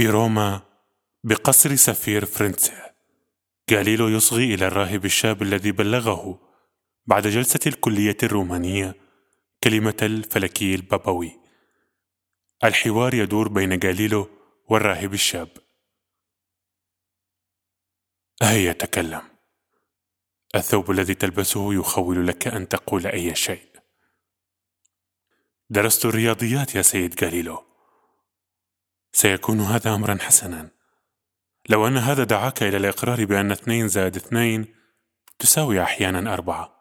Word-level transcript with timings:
في 0.00 0.08
روما 0.08 0.62
بقصر 1.24 1.76
سفير 1.76 2.24
فرنسا. 2.24 2.94
غاليلو 3.70 4.08
يصغي 4.08 4.54
إلى 4.54 4.66
الراهب 4.66 5.04
الشاب 5.04 5.42
الذي 5.42 5.72
بلغه 5.72 6.40
بعد 7.06 7.26
جلسة 7.26 7.60
الكلية 7.66 8.16
الرومانية 8.22 8.94
كلمة 9.64 9.96
الفلكي 10.02 10.74
البابوي. 10.74 11.40
الحوار 12.64 13.14
يدور 13.14 13.48
بين 13.48 13.80
غاليلو 13.84 14.30
والراهب 14.68 15.14
الشاب. 15.14 15.48
هيا 18.42 18.72
تكلم. 18.72 19.22
الثوب 20.54 20.90
الذي 20.90 21.14
تلبسه 21.14 21.74
يخول 21.74 22.26
لك 22.26 22.46
أن 22.46 22.68
تقول 22.68 23.06
أي 23.06 23.34
شيء. 23.34 23.68
درست 25.70 26.04
الرياضيات 26.04 26.74
يا 26.74 26.82
سيد 26.82 27.24
غاليلو. 27.24 27.69
سيكون 29.12 29.60
هذا 29.60 29.94
أمرا 29.94 30.18
حسنا. 30.20 30.70
لو 31.68 31.86
أن 31.86 31.96
هذا 31.96 32.24
دعاك 32.24 32.62
إلى 32.62 32.76
الإقرار 32.76 33.24
بأن 33.24 33.52
اثنين 33.52 33.88
زائد 33.88 34.16
اثنين 34.16 34.74
تساوي 35.38 35.82
أحيانا 35.82 36.34
أربعة. 36.34 36.80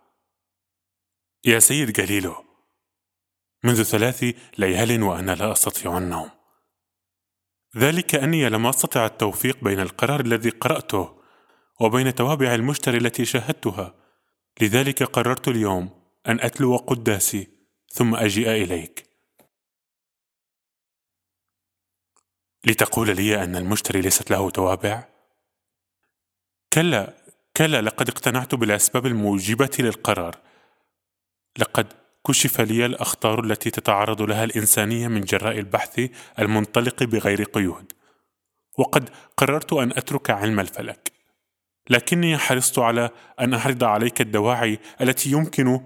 يا 1.46 1.60
سيد 1.60 2.00
غاليلو 2.00 2.36
منذ 3.64 3.84
ثلاث 3.84 4.36
ليال 4.58 5.04
وأنا 5.04 5.32
لا 5.32 5.52
أستطيع 5.52 5.98
النوم. 5.98 6.30
ذلك 7.78 8.16
أني 8.16 8.50
لم 8.50 8.68
أستطع 8.68 9.06
التوفيق 9.06 9.64
بين 9.64 9.80
القرار 9.80 10.20
الذي 10.20 10.50
قرأته 10.50 11.20
وبين 11.82 12.16
توابع 12.16 12.56
المشتري 12.56 12.98
التي 12.98 13.26
شاهدتها. 13.26 13.96
لذلك 14.62 15.04
قررت 15.04 15.48
اليوم 15.48 15.90
أن 16.28 16.40
أتلو 16.40 16.78
قداسي 16.78 17.48
ثم 17.94 18.16
أجيء 18.16 18.50
إليك. 18.50 19.09
لتقول 22.70 23.16
لي 23.16 23.44
أن 23.44 23.56
المشتري 23.56 24.02
ليست 24.02 24.32
له 24.32 24.50
توابع؟ 24.50 25.04
كلا 26.74 27.14
كلا 27.58 27.82
لقد 27.82 28.10
اقتنعت 28.10 28.56
بالأسباب 28.56 29.06
الموجبة 29.06 29.70
للقرار. 29.80 30.36
لقد 31.58 31.94
كشف 32.28 32.62
لي 32.62 32.86
الأخطار 32.86 33.44
التي 33.44 33.70
تتعرض 33.70 34.22
لها 34.22 34.44
الإنسانية 34.44 35.08
من 35.08 35.22
جراء 35.22 35.60
البحث 35.60 36.10
المنطلق 36.40 37.04
بغير 37.04 37.44
قيود. 37.44 37.92
وقد 38.78 39.10
قررت 39.38 39.74
أن 39.74 39.92
أترك 39.92 40.30
علم 40.30 40.60
الفلك. 40.60 41.12
لكني 41.90 42.38
حرصت 42.38 42.80
على 42.80 43.10
أن 43.40 43.54
أعرض 43.54 43.84
عليك 43.84 44.22
الدواعي 44.22 44.80
التي 45.02 45.32
يمكن 45.32 45.82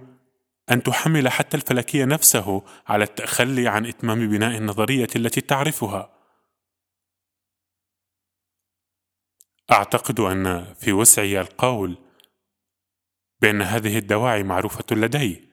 أن 0.72 0.84
تحمل 0.84 1.30
حتى 1.30 1.58
الفلكي 1.58 2.06
نفسه 2.06 2.64
على 2.88 3.04
التخلي 3.04 3.68
عن 3.68 3.86
إتمام 3.86 4.30
بناء 4.30 4.58
النظرية 4.58 5.08
التي 5.16 5.42
تعرفها. 5.42 6.13
أعتقد 9.74 10.20
أن 10.20 10.74
في 10.74 10.94
وسعي 10.94 11.42
القول 11.42 11.98
بأن 13.42 13.62
هذه 13.62 13.98
الدواعي 13.98 14.44
معروفة 14.44 14.96
لدي. 14.96 15.50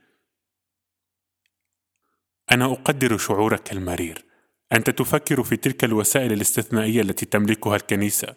أنا 2.53 2.65
أقدر 2.65 3.19
شعورك 3.19 3.73
المرير. 3.73 4.25
أنت 4.73 4.91
تفكر 4.91 5.43
في 5.43 5.57
تلك 5.57 5.85
الوسائل 5.85 6.33
الاستثنائية 6.33 7.01
التي 7.01 7.27
تملكها 7.27 7.77
الكنيسة. 7.77 8.37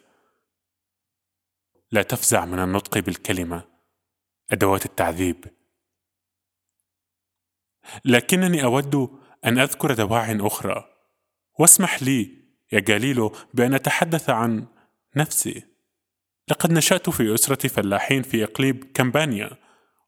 لا 1.91 2.03
تفزع 2.03 2.45
من 2.45 2.59
النطق 2.59 2.99
بالكلمة. 2.99 3.63
أدوات 4.51 4.85
التعذيب. 4.85 5.45
لكنني 8.05 8.63
أود 8.63 9.19
أن 9.45 9.59
أذكر 9.59 9.93
دواع 9.93 10.37
أخرى. 10.39 10.89
واسمح 11.59 12.03
لي 12.03 12.43
يا 12.71 12.79
جاليلو 12.79 13.35
بأن 13.53 13.73
أتحدث 13.73 14.29
عن 14.29 14.67
نفسي. 15.15 15.72
لقد 16.47 16.71
نشأت 16.71 17.09
في 17.09 17.33
أسرة 17.33 17.67
فلاحين 17.67 18.21
في 18.21 18.43
إقليم 18.43 18.79
كامبانيا 18.93 19.49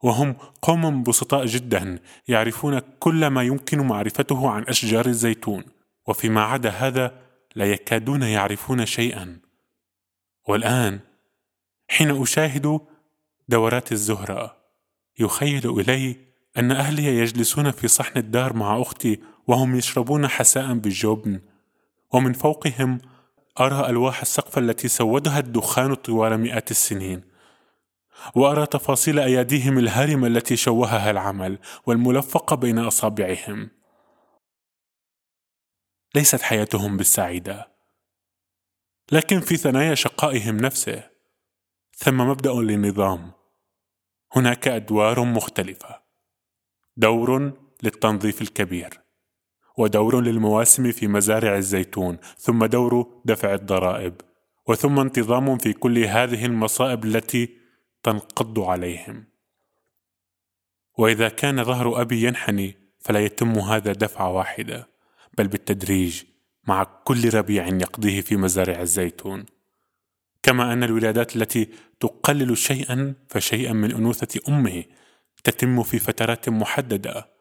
وهم 0.03 0.35
قوم 0.61 1.03
بسطاء 1.03 1.45
جدا 1.45 1.99
يعرفون 2.27 2.79
كل 2.79 3.27
ما 3.27 3.43
يمكن 3.43 3.87
معرفته 3.87 4.49
عن 4.49 4.63
أشجار 4.63 5.05
الزيتون 5.05 5.63
وفيما 6.07 6.41
عدا 6.41 6.69
هذا 6.69 7.21
لا 7.55 7.65
يكادون 7.65 8.23
يعرفون 8.23 8.85
شيئا. 8.85 9.39
والآن 10.47 10.99
حين 11.89 12.21
أشاهد 12.21 12.79
دورات 13.49 13.91
الزهرة 13.91 14.57
يخيل 15.19 15.79
إلي 15.79 16.15
أن 16.57 16.71
أهلي 16.71 17.05
يجلسون 17.05 17.71
في 17.71 17.87
صحن 17.87 18.19
الدار 18.19 18.53
مع 18.53 18.81
أختي 18.81 19.19
وهم 19.47 19.75
يشربون 19.75 20.27
حساء 20.27 20.73
بالجبن 20.73 21.41
ومن 22.13 22.33
فوقهم 22.33 23.01
أرى 23.59 23.89
ألواح 23.89 24.21
السقف 24.21 24.57
التي 24.57 24.87
سودها 24.87 25.39
الدخان 25.39 25.93
طوال 25.93 26.37
مئات 26.37 26.71
السنين 26.71 27.23
وأرى 28.35 28.65
تفاصيل 28.65 29.19
أياديهم 29.19 29.77
الهرمة 29.77 30.27
التي 30.27 30.55
شوهها 30.55 31.11
العمل 31.11 31.59
والملفقة 31.85 32.55
بين 32.55 32.79
أصابعهم. 32.79 33.69
ليست 36.15 36.41
حياتهم 36.41 36.97
بالسعيدة 36.97 37.75
لكن 39.11 39.39
في 39.39 39.57
ثنايا 39.57 39.95
شقائهم 39.95 40.57
نفسه. 40.57 41.09
ثم 41.97 42.17
مبدأ 42.17 42.53
للنظام. 42.53 43.31
هناك 44.35 44.67
أدوار 44.67 45.23
مختلفة. 45.23 46.01
دور 46.97 47.51
للتنظيف 47.83 48.41
الكبير. 48.41 49.04
ودور 49.77 50.21
للمواسم 50.21 50.91
في 50.91 51.07
مزارع 51.07 51.55
الزيتون 51.57 52.17
ثم 52.37 52.65
دور 52.65 53.21
دفع 53.25 53.53
الضرائب 53.53 54.13
وثم 54.67 54.99
انتظام 54.99 55.57
في 55.57 55.73
كل 55.73 55.97
هذه 55.97 56.45
المصائب 56.45 57.05
التي 57.05 57.49
تنقض 58.03 58.59
عليهم. 58.59 59.25
وإذا 60.97 61.29
كان 61.29 61.63
ظهر 61.63 62.01
أبي 62.01 62.23
ينحني 62.23 62.75
فلا 62.99 63.19
يتم 63.19 63.59
هذا 63.59 63.93
دفعه 63.93 64.31
واحدة 64.31 64.87
بل 65.37 65.47
بالتدريج 65.47 66.23
مع 66.67 66.83
كل 66.83 67.33
ربيع 67.33 67.67
يقضيه 67.67 68.21
في 68.21 68.35
مزارع 68.35 68.81
الزيتون. 68.81 69.45
كما 70.43 70.73
أن 70.73 70.83
الولادات 70.83 71.35
التي 71.35 71.69
تقلل 71.99 72.57
شيئا 72.57 73.15
فشيئا 73.29 73.73
من 73.73 73.91
أنوثة 73.91 74.39
أمه 74.49 74.83
تتم 75.43 75.83
في 75.83 75.99
فترات 75.99 76.49
محددة. 76.49 77.34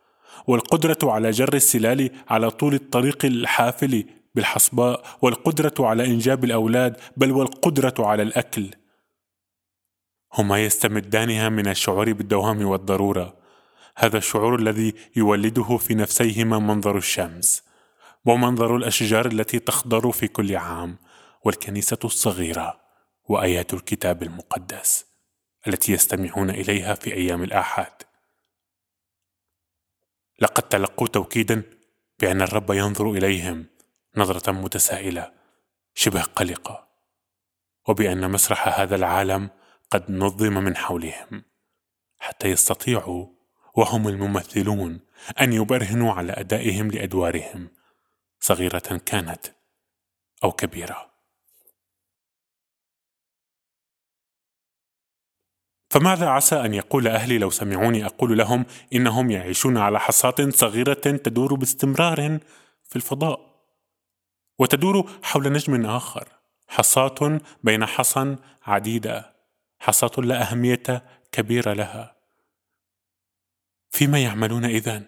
والقدرة 0.47 0.99
على 1.03 1.31
جر 1.31 1.55
السلال 1.55 2.11
على 2.28 2.50
طول 2.50 2.75
الطريق 2.75 3.25
الحافل 3.25 4.05
بالحصباء 4.34 5.05
والقدرة 5.22 5.75
على 5.78 6.06
إنجاب 6.06 6.45
الأولاد 6.45 6.97
بل 7.17 7.33
والقدرة 7.33 7.95
على 7.99 8.22
الأكل. 8.22 8.71
هما 10.34 10.65
يستمدانها 10.65 11.49
من 11.49 11.69
الشعور 11.69 12.12
بالدوام 12.12 12.67
والضرورة. 12.67 13.37
هذا 13.97 14.19
الشعور 14.19 14.55
الذي 14.55 14.95
يولده 15.17 15.77
في 15.77 15.95
نفسيهما 15.95 16.59
منظر 16.59 16.97
الشمس 16.97 17.62
ومنظر 18.25 18.77
الأشجار 18.77 19.27
التي 19.27 19.59
تخضر 19.59 20.12
في 20.12 20.28
كل 20.28 20.56
عام 20.56 20.97
والكنيسة 21.45 21.99
الصغيرة 22.05 22.81
وآيات 23.25 23.75
الكتاب 23.75 24.22
المقدس 24.22 25.06
التي 25.66 25.93
يستمعون 25.93 26.51
إليها 26.51 26.95
في 26.95 27.15
أيام 27.15 27.43
الآحاد. 27.43 28.03
لقد 30.41 30.62
تلقوا 30.62 31.09
توكيدا 31.09 31.62
بأن 32.21 32.43
الرب 32.43 32.71
ينظر 32.71 33.11
إليهم 33.11 33.67
نظرة 34.17 34.53
متسائلة 34.53 35.33
شبه 35.95 36.22
قلقة 36.22 36.89
وبأن 37.89 38.31
مسرح 38.31 38.81
هذا 38.81 38.97
العالم 38.97 39.50
قد 39.91 40.11
نظم 40.11 40.55
من 40.55 40.77
حولهم 40.77 41.45
حتى 42.19 42.49
يستطيعوا 42.49 43.27
وهم 43.75 44.09
الممثلون 44.09 45.00
أن 45.41 45.53
يبرهنوا 45.53 46.12
على 46.12 46.33
أدائهم 46.33 46.91
لأدوارهم 46.91 47.69
صغيرة 48.41 49.01
كانت 49.06 49.47
أو 50.45 50.53
كبيرة. 50.53 51.14
فماذا 55.95 56.29
عسى 56.29 56.57
أن 56.65 56.75
يقول 56.75 57.09
أهلي 57.09 57.39
لو 57.39 57.51
سمعوني 57.51 58.07
أقول 58.07 58.39
لهم 58.39 58.67
إنهم 58.93 59.31
يعيشون 59.31 59.77
على 59.77 60.01
حصاة 60.01 60.35
صغيرة 60.51 60.95
تدور 60.95 61.55
باستمرار 61.55 62.39
في 62.85 62.97
الفضاء؟ 62.97 63.41
وتدور 64.59 65.11
حول 65.23 65.53
نجم 65.53 65.87
آخر 65.87 66.29
حصاة 66.69 67.41
بين 67.63 67.87
حصى 67.87 68.37
عديدة 68.63 69.35
حصاة 69.79 70.23
لا 70.23 70.43
أهمية 70.43 71.03
كبيرة 71.33 71.73
لها. 71.73 72.17
فيما 73.91 74.23
يعملون 74.23 74.65
إذن؟ 74.65 75.07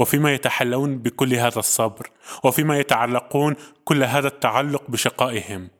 وفيما 0.00 0.34
يتحلون 0.34 0.98
بكل 0.98 1.34
هذا 1.34 1.58
الصبر؟ 1.58 2.10
وفيما 2.44 2.78
يتعلقون 2.78 3.56
كل 3.84 4.04
هذا 4.04 4.28
التعلق 4.28 4.90
بشقائهم؟ 4.90 5.70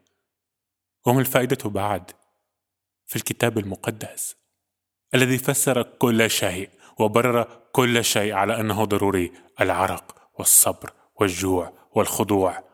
وما 1.06 1.20
الفائدة 1.20 1.70
بعد؟ 1.70 2.23
في 3.06 3.16
الكتاب 3.16 3.58
المقدس 3.58 4.36
الذي 5.14 5.38
فسر 5.38 5.82
كل 5.82 6.30
شيء 6.30 6.70
وبرر 6.98 7.64
كل 7.72 8.04
شيء 8.04 8.32
على 8.32 8.60
أنه 8.60 8.84
ضروري 8.84 9.32
العرق 9.60 10.30
والصبر 10.38 10.92
والجوع 11.20 11.72
والخضوع. 11.92 12.64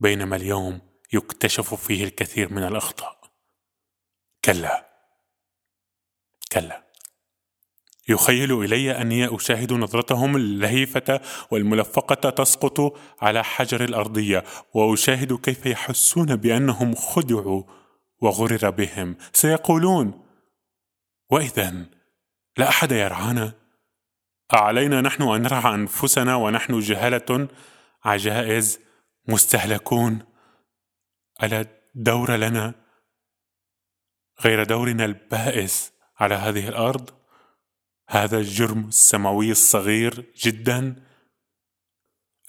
بينما 0.00 0.36
اليوم 0.36 0.80
يكتشف 1.12 1.74
فيه 1.74 2.04
الكثير 2.04 2.52
من 2.52 2.62
الأخطاء. 2.62 3.18
كلا 4.44 4.86
كلا. 6.52 6.84
يخيل 8.08 8.62
إلي 8.62 9.00
أني 9.00 9.36
أشاهد 9.36 9.72
نظرتهم 9.72 10.36
اللهيفة 10.36 11.20
والملفقة 11.50 12.30
تسقط 12.30 12.98
على 13.20 13.44
حجر 13.44 13.84
الأرضية 13.84 14.44
وأشاهد 14.74 15.32
كيف 15.32 15.66
يحسون 15.66 16.36
بأنهم 16.36 16.94
خدعوا 16.94 17.62
وغرر 18.22 18.70
بهم. 18.70 19.16
سيقولون 19.32 20.26
وإذا 21.30 21.86
لا 22.58 22.68
أحد 22.68 22.92
يرعانا. 22.92 23.52
أعلينا 24.54 25.00
نحن 25.00 25.22
أن 25.22 25.42
نرعى 25.42 25.74
أنفسنا 25.74 26.36
ونحن 26.36 26.78
جهلة 26.78 27.48
عجائز 28.04 28.80
مستهلكون. 29.28 30.26
ألا 31.42 31.66
دور 31.94 32.36
لنا 32.36 32.74
غير 34.40 34.64
دورنا 34.64 35.04
البائس 35.04 35.92
على 36.16 36.34
هذه 36.34 36.68
الأرض؟ 36.68 37.10
هذا 38.08 38.38
الجرم 38.38 38.88
السماوي 38.88 39.50
الصغير 39.50 40.32
جدا 40.36 41.04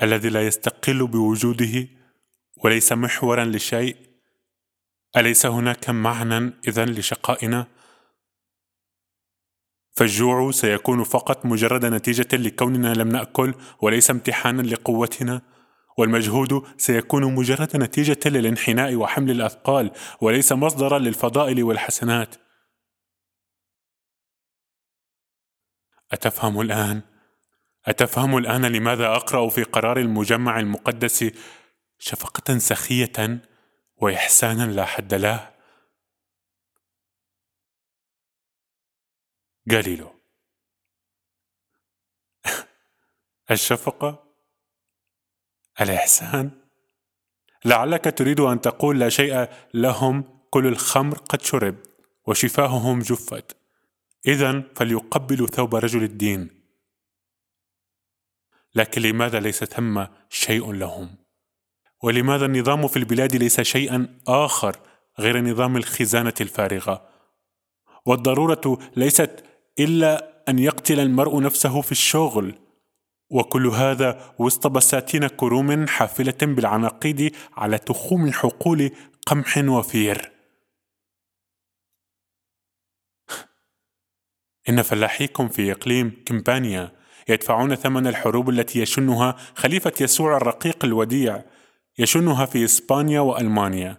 الذي 0.02 0.30
لا 0.30 0.48
يستقل 0.48 1.08
بوجوده 1.08 1.88
وليس 2.64 2.92
محورا 2.92 3.46
لشيء 3.46 4.15
أليس 5.18 5.46
هناك 5.46 5.90
معنى 5.90 6.54
إذا 6.68 6.86
لشقائنا؟ 6.86 7.68
فالجوع 9.92 10.52
سيكون 10.52 11.04
فقط 11.04 11.46
مجرد 11.46 11.86
نتيجة 11.86 12.28
لكوننا 12.34 12.94
لم 12.94 13.08
نأكل 13.08 13.54
وليس 13.82 14.12
امتحانا 14.12 14.62
لقوتنا 14.62 15.42
والمجهود 15.98 16.64
سيكون 16.78 17.36
مجرد 17.36 17.78
نتيجة 17.78 18.20
للانحناء 18.26 18.96
وحمل 18.96 19.32
الأثقال 19.32 19.92
وليس 20.22 20.52
مصدرا 20.52 21.00
للفضائل 21.00 21.64
والحسنات 21.64 22.36
أتفهم 26.12 26.62
الآن؟ 26.62 27.02
أتفهم 27.86 28.38
الآن 28.38 28.66
لماذا 28.66 29.08
أقرأ 29.08 29.50
في 29.50 29.64
قرار 29.64 30.00
المجمع 30.00 30.60
المقدس 30.60 31.32
شفقة 32.00 32.58
سخية 32.58 33.42
وإحسانا 33.98 34.72
لا 34.72 34.86
حد 34.86 35.14
له؟ 35.14 35.56
جاليلو 39.68 40.16
الشفقة. 43.52 44.26
الإحسان. 45.82 46.52
لعلك 47.66 48.18
تريد 48.18 48.40
أن 48.40 48.62
تقول 48.62 49.00
لا 49.00 49.10
شيء 49.10 49.48
لهم 49.74 50.42
كل 50.50 50.68
الخمر 50.68 51.18
قد 51.18 51.42
شرب 51.42 51.76
وشفاههم 52.28 53.00
جفت. 53.00 53.58
إذا 54.28 54.62
فليقبلوا 54.76 55.48
ثوب 55.48 55.76
رجل 55.76 56.04
الدين. 56.04 56.62
لكن 58.76 59.02
لماذا 59.02 59.40
ليس 59.40 59.64
ثم 59.64 60.06
شيء 60.30 60.72
لهم؟ 60.72 61.25
ولماذا 62.04 62.46
النظام 62.46 62.88
في 62.88 62.98
البلاد 62.98 63.36
ليس 63.36 63.62
شيئا 63.62 64.20
آخر 64.28 64.78
غير 65.20 65.42
نظام 65.42 65.78
الخزانة 65.78 66.34
الفارغة؟ 66.42 67.10
والضرورة 68.06 68.80
ليست 68.96 69.44
إلا 69.80 70.36
أن 70.50 70.60
يقتل 70.60 71.00
المرء 71.00 71.42
نفسه 71.42 71.82
في 71.82 71.92
الشغل. 71.92 72.56
وكل 73.30 73.68
هذا 73.68 74.36
وسط 74.40 74.68
بساتين 74.68 75.28
كروم 75.28 75.88
حافلة 75.88 76.38
بالعناقيد 76.42 77.36
على 77.54 77.78
تخوم 77.78 78.32
حقول 78.32 78.92
قمح 79.28 79.58
وفير. 79.58 80.32
إن 84.70 84.82
فلاحيكم 84.82 85.48
في 85.48 85.72
إقليم 85.72 86.24
كمبانيا 86.26 86.92
يدفعون 87.30 87.76
ثمن 87.76 88.08
الحروب 88.08 88.50
التي 88.50 88.80
يشنها 88.80 89.36
خليفة 89.56 89.94
يسوع 90.02 90.38
الرقيق 90.38 90.86
الوديع. 90.86 91.44
يشنها 91.98 92.46
في 92.46 92.66
إسبانيا 92.66 93.20
وألمانيا. 93.20 93.98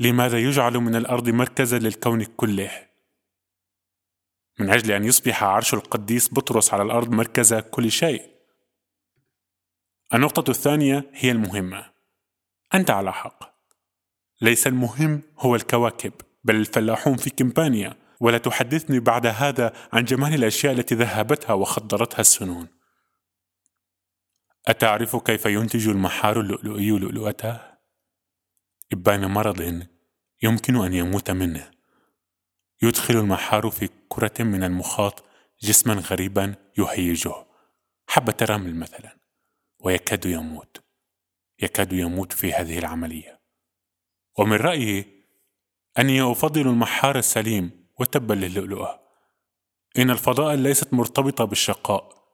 لماذا 0.00 0.38
يجعل 0.38 0.72
من 0.72 0.96
الأرض 0.96 1.28
مركزا 1.28 1.78
للكون 1.78 2.24
كله؟ 2.24 2.86
من 4.60 4.70
أجل 4.70 4.92
أن 4.92 5.04
يصبح 5.04 5.44
عرش 5.44 5.74
القديس 5.74 6.34
بطرس 6.34 6.74
على 6.74 6.82
الأرض 6.82 7.10
مركز 7.10 7.54
كل 7.54 7.90
شيء. 7.90 8.30
النقطة 10.14 10.50
الثانية 10.50 11.10
هي 11.12 11.30
المهمة. 11.30 11.90
أنت 12.74 12.90
على 12.90 13.12
حق. 13.12 13.56
ليس 14.40 14.66
المهم 14.66 15.22
هو 15.38 15.56
الكواكب 15.56 16.12
بل 16.44 16.56
الفلاحون 16.56 17.16
في 17.16 17.30
كمبانيا. 17.30 17.96
ولا 18.20 18.38
تحدثني 18.38 19.00
بعد 19.00 19.26
هذا 19.26 19.72
عن 19.92 20.04
جمال 20.04 20.34
الأشياء 20.34 20.72
التي 20.72 20.94
ذهبتها 20.94 21.52
وخدرتها 21.52 22.20
السنون. 22.20 22.75
أتعرف 24.68 25.16
كيف 25.16 25.46
ينتج 25.46 25.88
المحار 25.88 26.40
اللؤلؤي 26.40 26.90
لؤلؤته؟ 26.90 27.60
إبان 28.92 29.24
مرض 29.30 29.86
يمكن 30.42 30.76
أن 30.76 30.94
يموت 30.94 31.30
منه. 31.30 31.70
يدخل 32.82 33.14
المحار 33.14 33.70
في 33.70 33.88
كرة 34.08 34.42
من 34.42 34.64
المخاط 34.64 35.24
جسما 35.62 35.94
غريبا 35.94 36.54
يهيجه. 36.78 37.46
حبة 38.08 38.36
رمل 38.42 38.74
مثلا. 38.76 39.16
ويكاد 39.78 40.26
يموت. 40.26 40.84
يكاد 41.62 41.92
يموت 41.92 42.32
في 42.32 42.52
هذه 42.52 42.78
العملية. 42.78 43.40
ومن 44.38 44.56
رأيي 44.56 45.24
أني 45.98 46.32
أفضل 46.32 46.60
المحار 46.60 47.18
السليم 47.18 47.86
وتبا 48.00 48.34
للؤلؤة. 48.34 49.00
إن 49.98 50.10
الفضاء 50.10 50.54
ليست 50.54 50.94
مرتبطة 50.94 51.44
بالشقاء. 51.44 52.28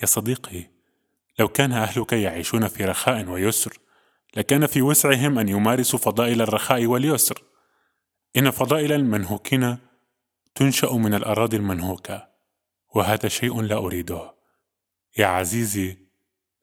يا 0.00 0.06
صديقي 0.06 0.77
لو 1.38 1.48
كان 1.48 1.72
أهلك 1.72 2.12
يعيشون 2.12 2.68
في 2.68 2.84
رخاء 2.84 3.28
ويسر 3.28 3.78
لكان 4.36 4.66
في 4.66 4.82
وسعهم 4.82 5.38
أن 5.38 5.48
يمارسوا 5.48 5.98
فضائل 5.98 6.42
الرخاء 6.42 6.86
واليسر. 6.86 7.42
إن 8.36 8.50
فضائل 8.50 8.92
المنهوكين 8.92 9.78
تنشأ 10.54 10.92
من 10.92 11.14
الأراضي 11.14 11.56
المنهوكة 11.56 12.28
وهذا 12.94 13.28
شيء 13.28 13.62
لا 13.62 13.76
أريده. 13.76 14.34
يا 15.18 15.26
عزيزي 15.26 15.98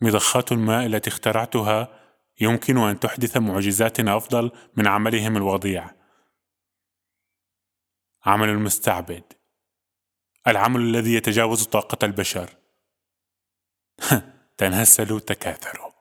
مضخات 0.02 0.52
الماء 0.52 0.86
التي 0.86 1.10
اخترعتها 1.10 2.00
يمكن 2.42 2.78
أن 2.78 3.00
تحدث 3.00 3.38
معجزات 3.38 4.00
أفضل 4.00 4.52
من 4.76 4.88
عملهم 4.88 5.38
الوضيع. 5.38 5.90
عمل 8.26 8.50
المستعبد. 8.50 9.24
العمل 10.48 10.82
الذي 10.82 11.14
يتجاوز 11.14 11.64
طاقة 11.64 12.06
البشر. 12.06 12.50
تنهسلوا 14.58 15.20
تكاثروا 15.20 15.92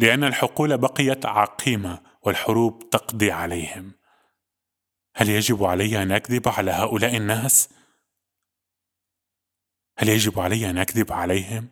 لأن 0.00 0.24
الحقول 0.24 0.78
بقيت 0.78 1.26
عقيمة 1.26 2.02
والحروب 2.22 2.90
تقضي 2.90 3.30
عليهم. 3.30 3.92
هل 5.14 5.28
يجب 5.28 5.64
علي 5.64 6.02
أن 6.02 6.12
أكذب 6.12 6.48
على 6.48 6.70
هؤلاء 6.70 7.16
الناس؟ 7.16 7.68
هل 9.98 10.08
يجب 10.08 10.40
علي 10.40 10.70
أن 10.70 10.78
أكذب 10.78 11.12
عليهم؟ 11.12 11.68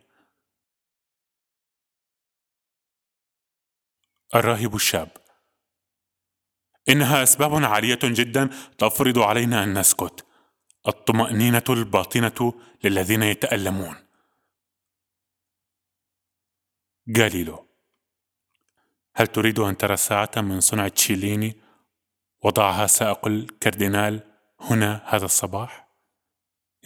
الراهب 4.34 4.74
الشاب. 4.74 5.08
إنها 6.88 7.22
أسباب 7.22 7.64
عالية 7.64 7.98
جدا 8.02 8.50
تفرض 8.78 9.18
علينا 9.18 9.64
أن 9.64 9.78
نسكت. 9.78 10.26
الطمأنينة 10.88 11.64
الباطنة 11.70 12.52
للذين 12.84 13.22
يتألمون. 13.22 14.07
جاليلو 17.08 17.66
هل 19.14 19.26
تريد 19.26 19.58
أن 19.58 19.76
ترى 19.76 19.96
ساعة 19.96 20.30
من 20.36 20.60
صنع 20.60 20.88
تشيليني؟ 20.88 21.56
وضعها 22.44 22.86
سائق 22.86 23.26
الكاردينال 23.26 24.20
هنا 24.60 25.02
هذا 25.06 25.24
الصباح؟ 25.24 25.88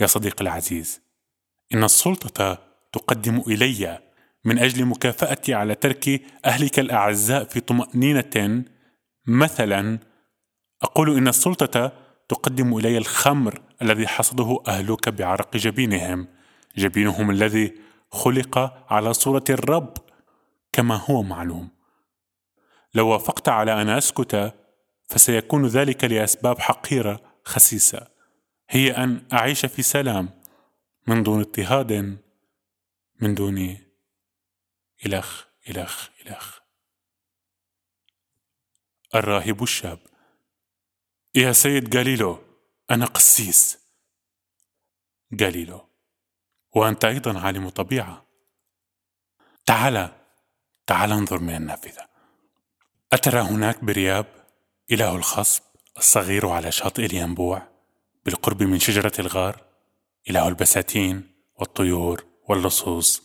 يا 0.01 0.07
صديقي 0.07 0.43
العزيز 0.43 1.01
إن 1.75 1.85
السلطة 1.85 2.59
تقدم 2.93 3.43
إلي 3.47 3.99
من 4.45 4.59
أجل 4.59 4.85
مكافأتي 4.85 5.55
على 5.55 5.75
ترك 5.75 6.23
أهلك 6.45 6.79
الأعزاء 6.79 7.45
في 7.45 7.61
طمأنينة. 7.61 8.65
مثلا 9.27 9.99
أقول 10.83 11.17
إن 11.17 11.29
السلطة 11.29 11.93
تقدم 12.29 12.79
إلي 12.79 12.99
الخمر 12.99 13.63
الذي 13.83 14.07
حصده 14.09 14.63
أهلك 14.69 15.09
بعرق 15.09 15.57
جبينهم. 15.57 16.29
جبينهم 16.77 17.31
الذي 17.31 17.75
خلق 18.11 18.59
على 18.93 19.13
صورة 19.13 19.45
الرب. 19.51 20.12
كما 20.73 20.97
هو 20.97 21.23
معلوم. 21.23 21.71
لو 22.95 23.09
وافقت 23.09 23.49
على 23.49 23.83
أن 23.83 23.89
أسكت 23.89 24.55
فسيكون 25.09 25.67
ذلك 25.67 26.05
لأسباب 26.05 26.59
حقيرة 26.59 27.41
خسيسة. 27.45 28.09
هي 28.69 28.91
أن 28.91 29.29
أعيش 29.33 29.67
في 29.67 29.83
سلام 29.83 30.43
من 31.07 31.23
دون 31.23 31.41
اضطهاد 31.41 32.19
من 33.21 33.35
دون 33.35 33.79
إلخ 35.07 35.45
إلخ 35.69 36.09
إلخ. 36.27 36.59
الراهب 39.15 39.63
الشاب. 39.63 39.99
يا 41.35 41.53
سيد 41.53 41.91
جاليلو 41.91 42.39
أنا 42.91 43.07
قسيس. 43.07 43.79
جاليلو 45.33 45.89
وأنت 46.73 47.05
أيضا 47.05 47.41
عالم 47.41 47.69
طبيعة. 47.69 48.27
تعال. 49.67 50.22
تعال 50.93 51.13
انظر 51.13 51.39
من 51.39 51.55
النافذة. 51.55 52.09
أترى 53.13 53.41
هناك 53.41 53.85
برياب 53.85 54.27
إله 54.91 55.17
الخصب 55.17 55.63
الصغير 55.97 56.49
على 56.49 56.73
شاطئ 56.73 57.07
الينبوع 57.07 57.69
بالقرب 58.25 58.63
من 58.63 58.79
شجرة 58.79 59.13
الغار 59.19 59.65
إله 60.31 60.49
البساتين 60.49 61.35
والطيور 61.55 62.25
واللصوص. 62.49 63.23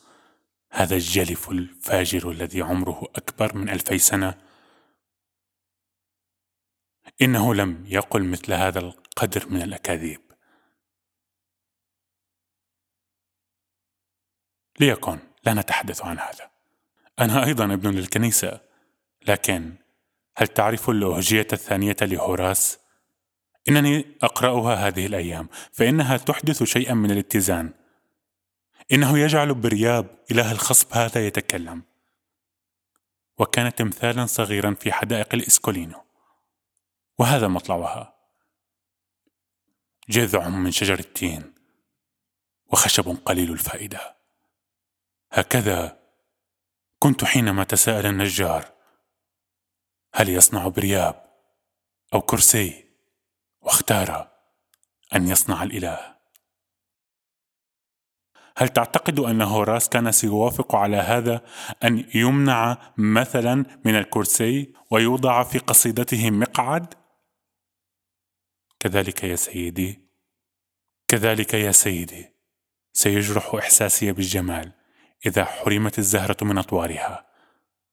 هذا 0.69 0.95
الجلف 0.95 1.49
الفاجر 1.49 2.31
الذي 2.31 2.61
عمره 2.61 3.03
أكبر 3.15 3.55
من 3.57 3.69
ألفي 3.69 3.97
سنة. 3.97 4.41
إنه 7.21 7.55
لم 7.55 7.85
يقل 7.87 8.23
مثل 8.23 8.53
هذا 8.53 8.79
القدر 8.79 9.49
من 9.49 9.61
الأكاذيب. 9.61 10.21
ليكن 14.79 15.19
لا 15.43 15.53
نتحدث 15.53 16.01
عن 16.01 16.19
هذا. 16.19 16.56
أنا 17.19 17.45
أيضا 17.45 17.73
ابن 17.73 17.91
للكنيسة 17.95 18.61
لكن 19.27 19.75
هل 20.37 20.47
تعرف 20.47 20.89
اللوهجية 20.89 21.47
الثانية 21.53 21.95
لهوراس؟ 22.01 22.79
إنني 23.69 24.05
أقرأها 24.23 24.87
هذه 24.87 25.05
الأيام 25.05 25.49
فإنها 25.71 26.17
تحدث 26.17 26.63
شيئا 26.63 26.93
من 26.93 27.11
الاتزان. 27.11 27.73
إنه 28.91 29.19
يجعل 29.19 29.53
برياب 29.53 30.19
إله 30.31 30.51
الخصب 30.51 30.93
هذا 30.93 31.27
يتكلم. 31.27 31.83
وكان 33.37 33.75
تمثالا 33.75 34.25
صغيرا 34.25 34.73
في 34.73 34.91
حدائق 34.91 35.33
الإسكولينو. 35.33 36.03
وهذا 37.19 37.47
مطلعها. 37.47 38.13
جذع 40.09 40.49
من 40.49 40.71
شجر 40.71 40.99
التين 40.99 41.53
وخشب 42.67 43.17
قليل 43.25 43.51
الفائدة. 43.51 44.17
هكذا 45.31 46.06
كنت 46.99 47.23
حينما 47.23 47.63
تساءل 47.63 48.05
النجار 48.05 48.71
هل 50.13 50.29
يصنع 50.29 50.67
برياب 50.67 51.27
أو 52.13 52.21
كرسي؟ 52.21 52.87
واختار 53.61 54.31
أن 55.15 55.27
يصنع 55.27 55.63
الإله. 55.63 56.17
هل 58.57 58.69
تعتقد 58.69 59.19
أن 59.19 59.41
هوراس 59.41 59.89
كان 59.89 60.11
سيوافق 60.11 60.75
على 60.75 60.97
هذا 60.97 61.45
أن 61.83 62.09
يمنع 62.15 62.93
مثلا 62.97 63.65
من 63.85 63.95
الكرسي 63.95 64.73
ويوضع 64.91 65.43
في 65.43 65.59
قصيدته 65.59 66.31
مقعد؟ 66.31 66.93
كذلك 68.79 69.23
يا 69.23 69.35
سيدي 69.35 70.07
كذلك 71.07 71.53
يا 71.53 71.71
سيدي 71.71 72.33
سيجرح 72.93 73.55
إحساسي 73.55 74.11
بالجمال. 74.11 74.71
إذا 75.25 75.45
حرمت 75.45 75.99
الزهرة 75.99 76.37
من 76.41 76.57
أطوارها. 76.57 77.25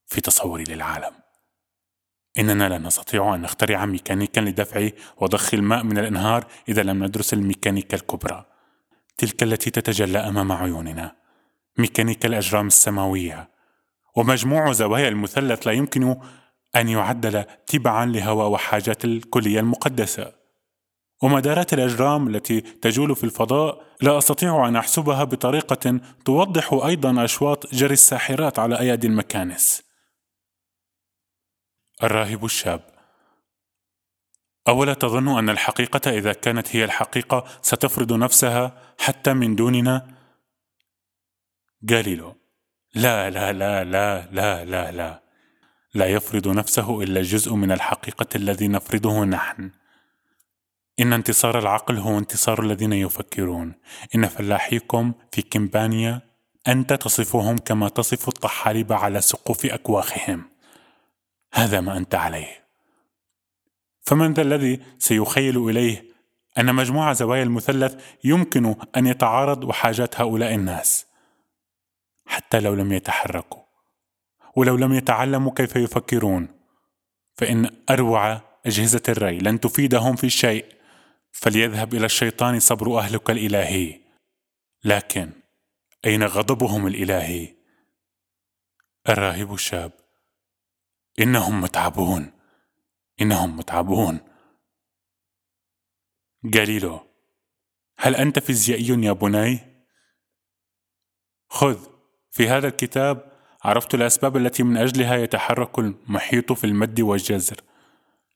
في 0.07 0.21
تصوري 0.21 0.65
للعالم. 0.65 1.13
إننا 2.39 2.69
لا 2.69 2.79
نستطيع 2.79 3.35
أن 3.35 3.43
نخترع 3.43 3.85
ميكانيكا 3.85 4.41
لدفع 4.41 4.89
وضخ 5.17 5.55
الماء 5.55 5.85
من 5.85 5.99
الأنهار 5.99 6.47
إذا 6.69 6.83
لم 6.83 7.05
ندرس 7.05 7.35
الميكانيكا 7.35 7.97
الكبرى. 7.97 8.45
تلك 9.17 9.43
التي 9.43 9.71
تتجلى 9.71 10.19
أمام 10.19 10.53
عيوننا. 10.53 11.17
ميكانيكا 11.79 12.29
الأجرام 12.29 12.67
السماوية. 12.67 13.49
ومجموع 14.17 14.73
زوايا 14.73 15.09
المثلث 15.09 15.67
لا 15.67 15.73
يمكن 15.73 16.17
أن 16.77 16.89
يعدل 16.89 17.45
تبعا 17.67 18.07
لهواء 18.07 18.49
وحاجات 18.49 19.05
الكلية 19.05 19.61
المقدسة. 19.61 20.44
ومدارات 21.23 21.73
الأجرام 21.73 22.29
التي 22.29 22.61
تجول 22.61 23.17
في 23.17 23.25
الفضاء 23.25 23.85
لا 24.01 24.19
أستطيع 24.19 24.69
أن 24.69 24.77
أحسبها 24.77 25.25
بطريقة 25.25 26.01
توضح 26.25 26.73
أيضا 26.73 27.25
أشواط 27.25 27.75
جري 27.75 27.93
الساحرات 27.93 28.59
على 28.59 28.79
أيادي 28.79 29.07
المكانس. 29.07 29.83
الراهب 32.03 32.45
الشاب. 32.45 32.81
أولا 34.69 34.95
تظن 34.95 35.39
أن 35.39 35.51
الحقيقة 35.51 36.11
إذا 36.11 36.33
كانت 36.33 36.77
هي 36.77 36.85
الحقيقة 36.85 37.45
ستفرض 37.63 38.13
نفسها 38.13 38.95
حتى 38.99 39.33
من 39.33 39.55
دوننا؟ 39.55 40.15
جاليلو 41.83 42.37
لا 42.95 43.31
لا 43.31 43.53
لا 43.53 43.85
لا 43.85 44.29
لا 44.33 44.65
لا 44.65 44.93
لا. 44.93 45.23
لا 45.95 46.07
يفرض 46.07 46.49
نفسه 46.49 47.03
إلا 47.03 47.23
جزء 47.23 47.55
من 47.55 47.73
الحقيقة 47.73 48.27
الذي 48.37 48.69
نفرضه 48.69 49.25
نحن. 49.25 49.71
إن 51.01 51.13
انتصار 51.13 51.59
العقل 51.59 51.99
هو 51.99 52.19
انتصار 52.19 52.63
الذين 52.63 52.93
يفكرون. 52.93 53.75
إن 54.15 54.27
فلاحيكم 54.27 55.13
في 55.33 55.43
كمبانيا 55.43 56.21
أنت 56.69 56.93
تصفهم 56.93 57.59
كما 57.59 57.89
تصف 57.89 58.29
الطحالب 58.29 58.93
على 58.93 59.21
سقوف 59.21 59.67
أكواخهم. 59.67 60.45
هذا 61.55 61.81
ما 61.81 61.97
أنت 61.97 62.15
عليه. 62.15 62.65
فمن 64.03 64.33
ذا 64.33 64.43
الذي 64.43 64.81
سيخيل 64.99 65.69
إليه 65.69 66.05
أن 66.59 66.75
مجموع 66.75 67.13
زوايا 67.13 67.43
المثلث 67.43 68.03
يمكن 68.25 68.75
أن 68.97 69.07
يتعارض 69.07 69.65
وحاجات 69.65 70.21
هؤلاء 70.21 70.55
الناس. 70.55 71.07
حتى 72.27 72.61
لو 72.61 72.75
لم 72.75 72.93
يتحركوا. 72.93 73.63
ولو 74.57 74.77
لم 74.77 74.95
يتعلموا 74.95 75.53
كيف 75.53 75.77
يفكرون. 75.77 76.49
فإن 77.37 77.71
أروع 77.91 78.41
أجهزة 78.67 79.03
الري 79.09 79.39
لن 79.39 79.61
تفيدهم 79.61 80.17
في 80.17 80.31
شيء. 80.31 80.65
فليذهب 81.35 81.95
إلى 81.95 82.07
الشيطان 82.07 82.61
صبر 82.61 82.99
أهلك 82.99 83.31
الإلهي 83.31 84.01
لكن 84.85 85.33
أين 86.05 86.23
غضبهم 86.23 86.87
الإلهي؟ 86.87 87.55
الراهب 89.09 89.55
الشاب 89.55 89.93
إنهم 91.21 91.61
متعبون 91.61 92.33
إنهم 93.21 93.57
متعبون 93.57 94.21
جاليلو 96.45 97.01
هل 97.99 98.17
أنت 98.17 98.39
فيزيائي 98.39 99.05
يا 99.05 99.13
بني؟ 99.13 99.61
خذ 101.49 101.87
في 102.31 102.49
هذا 102.49 102.69
الكتاب 102.69 103.33
عرفت 103.63 103.95
الأسباب 103.95 104.37
التي 104.37 104.63
من 104.63 104.77
أجلها 104.77 105.17
يتحرك 105.17 105.79
المحيط 105.79 106.53
في 106.53 106.65
المد 106.65 107.01
والجزر 107.01 107.61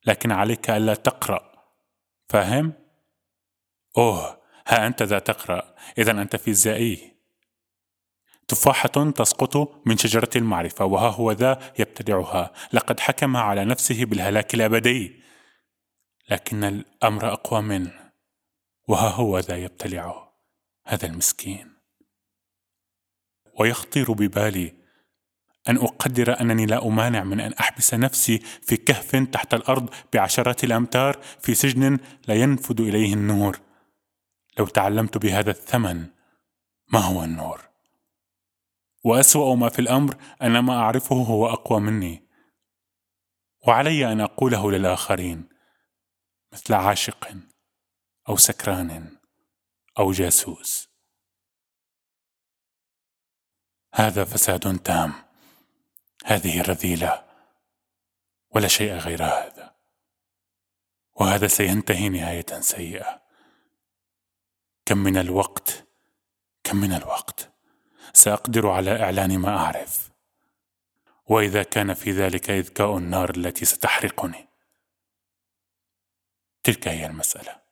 لكن 0.06 0.32
عليك 0.32 0.70
ألا 0.70 0.94
تقرأ 0.94 1.52
فاهم؟ 2.28 2.87
أوه 3.96 4.40
ها 4.66 4.86
أنت 4.86 5.02
ذا 5.02 5.18
تقرأ. 5.18 5.74
إذا 5.98 6.10
أنت 6.10 6.36
فيزيائي 6.36 7.18
تفاحة 8.48 9.10
تسقط 9.10 9.86
من 9.86 9.96
شجرة 9.96 10.30
المعرفة 10.36 10.84
وها 10.84 11.08
هو 11.08 11.32
ذا 11.32 11.72
يبتلعها 11.78 12.52
لقد 12.72 13.00
حكم 13.00 13.36
على 13.36 13.64
نفسه 13.64 14.04
بالهلاك 14.04 14.54
الأبدي. 14.54 15.22
لكن 16.30 16.64
الأمر 16.64 17.32
أقوى 17.32 17.62
منه 17.62 18.12
وها 18.88 19.08
هو 19.08 19.38
ذا 19.38 19.56
يبتلعه 19.56 20.32
هذا 20.86 21.06
المسكين. 21.06 21.78
ويخطر 23.58 24.12
ببالي 24.12 24.74
أن 25.68 25.76
أقدر 25.76 26.40
أنني 26.40 26.66
لا 26.66 26.86
أمانع 26.86 27.24
من 27.24 27.40
أن 27.40 27.52
أحبس 27.52 27.94
نفسي 27.94 28.38
في 28.38 28.76
كهف 28.76 29.16
تحت 29.16 29.54
الأرض 29.54 29.90
بعشرات 30.12 30.64
الأمتار 30.64 31.20
في 31.40 31.54
سجن 31.54 31.98
لا 32.28 32.34
ينفذ 32.34 32.80
إليه 32.80 33.14
النور. 33.14 33.60
لو 34.58 34.66
تعلمت 34.66 35.18
بهذا 35.18 35.50
الثمن 35.50 36.10
ما 36.92 37.00
هو 37.00 37.24
النور؟ 37.24 37.68
وأسوأ 39.04 39.54
ما 39.54 39.68
في 39.68 39.78
الأمر 39.78 40.16
أن 40.42 40.58
ما 40.58 40.74
أعرفه 40.74 41.16
هو 41.16 41.46
أقوى 41.46 41.80
مني. 41.80 42.28
وعلي 43.68 44.12
أن 44.12 44.20
أقوله 44.20 44.70
للآخرين 44.70 45.48
مثل 46.52 46.74
عاشق 46.74 47.28
أو 48.28 48.36
سكران 48.36 49.16
أو 49.98 50.12
جاسوس. 50.12 50.88
هذا 53.94 54.24
فساد 54.24 54.78
تام. 54.78 55.12
هذه 56.24 56.62
رذيلة. 56.62 57.28
ولا 58.50 58.68
شيء 58.68 58.92
غير 58.92 59.24
هذا. 59.24 59.76
وهذا 61.20 61.46
سينتهي 61.46 62.08
نهاية 62.08 62.60
سيئة. 62.60 63.27
كم 64.88 64.98
من 64.98 65.16
الوقت؟ 65.16 65.86
كم 66.64 66.76
من 66.76 66.92
الوقت. 66.92 67.52
سأقدر 68.12 68.68
على 68.68 69.02
إعلان 69.02 69.38
ما 69.38 69.56
أعرف. 69.56 70.10
وإذا 71.26 71.62
كان 71.62 71.94
في 71.94 72.10
ذلك 72.10 72.50
إذكاء 72.50 72.98
النار 72.98 73.36
التي 73.36 73.64
ستحرقني. 73.64 74.48
تلك 76.62 76.88
هي 76.88 77.06
المسألة. 77.06 77.67